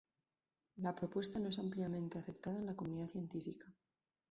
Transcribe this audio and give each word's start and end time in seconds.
La 0.77 0.95
propuesta 0.95 1.37
no 1.37 1.49
es 1.49 1.59
ampliamente 1.59 2.17
aceptado 2.17 2.57
en 2.57 2.65
la 2.65 2.75
comunidad 2.75 3.05
científica. 3.05 3.71